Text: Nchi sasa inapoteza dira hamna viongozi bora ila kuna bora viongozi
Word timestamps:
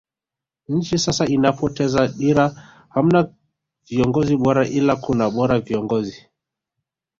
Nchi 0.67 0.97
sasa 0.97 1.25
inapoteza 1.27 2.07
dira 2.07 2.45
hamna 2.89 3.27
viongozi 3.89 4.35
bora 4.37 4.67
ila 4.67 4.95
kuna 4.95 5.29
bora 5.29 5.59
viongozi 5.59 6.27